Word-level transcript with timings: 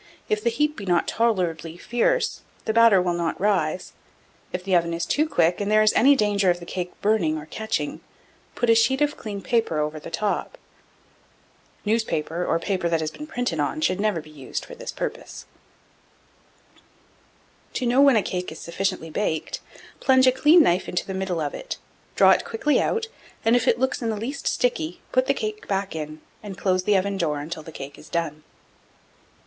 If 0.29 0.43
the 0.43 0.49
heat 0.49 0.75
be 0.75 0.87
not 0.87 1.07
tolerably 1.07 1.77
fierce, 1.77 2.41
the 2.65 2.73
batter 2.73 2.99
will 2.99 3.13
not 3.13 3.39
rise. 3.39 3.93
If 4.51 4.63
the 4.63 4.75
oven 4.75 4.95
is 4.95 5.05
too 5.05 5.29
quick, 5.29 5.61
and 5.61 5.69
there 5.69 5.83
is 5.83 5.93
any 5.93 6.15
danger 6.15 6.49
of 6.49 6.59
the 6.59 6.65
cake 6.65 6.99
burning 7.01 7.37
or 7.37 7.45
catching, 7.45 8.01
put 8.55 8.71
a 8.71 8.73
sheet 8.73 8.99
of 9.01 9.15
clean 9.15 9.43
paper 9.43 9.77
over 9.77 9.99
the 9.99 10.09
top. 10.09 10.57
Newspaper, 11.85 12.43
or 12.43 12.57
paper 12.57 12.89
that 12.89 12.99
has 12.99 13.11
been 13.11 13.27
printed 13.27 13.59
on, 13.59 13.79
should 13.79 13.99
never 13.99 14.21
be 14.21 14.31
used 14.31 14.65
for 14.65 14.73
this 14.73 14.91
purpose. 14.91 15.45
1710. 17.73 17.73
To 17.73 17.85
know 17.85 18.01
when 18.01 18.15
a 18.15 18.23
cake 18.23 18.51
is 18.51 18.59
sufficiently 18.59 19.11
baked, 19.11 19.59
plunge 19.99 20.25
a 20.25 20.31
clean 20.31 20.63
knife 20.63 20.89
into 20.89 21.05
the 21.05 21.13
middle 21.13 21.39
of 21.39 21.53
it; 21.53 21.77
draw 22.15 22.31
it 22.31 22.43
quickly 22.43 22.79
out, 22.81 23.05
and 23.45 23.55
if 23.55 23.67
it 23.67 23.77
looks 23.77 24.01
in 24.01 24.09
the 24.09 24.17
least 24.17 24.47
sticky, 24.47 24.99
put 25.11 25.27
the 25.27 25.35
cake 25.35 25.67
back, 25.67 25.93
and 25.93 26.21
close 26.57 26.85
the 26.85 26.97
oven 26.97 27.17
door 27.17 27.39
until 27.39 27.61
the 27.61 27.71
cake 27.71 27.99
is 27.99 28.09
done. 28.09 28.41